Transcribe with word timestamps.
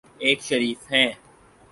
ایک 0.23 0.39
شریف 0.41 0.91
ہیں۔ 0.91 1.11